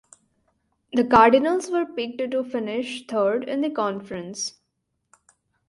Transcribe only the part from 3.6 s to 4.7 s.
the conference.